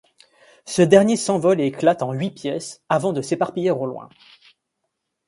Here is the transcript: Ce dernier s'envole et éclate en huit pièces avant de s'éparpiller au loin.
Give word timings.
Ce 0.65 0.81
dernier 0.81 1.15
s'envole 1.15 1.61
et 1.61 1.67
éclate 1.67 2.01
en 2.01 2.11
huit 2.11 2.31
pièces 2.31 2.81
avant 2.89 3.13
de 3.13 3.21
s'éparpiller 3.21 3.69
au 3.69 3.85
loin. 3.85 4.09